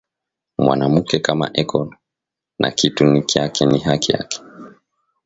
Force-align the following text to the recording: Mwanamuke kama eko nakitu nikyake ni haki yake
Mwanamuke 0.65 1.17
kama 1.25 1.47
eko 1.61 1.79
nakitu 2.59 3.03
nikyake 3.07 3.65
ni 3.65 3.79
haki 3.79 4.11
yake 4.11 4.39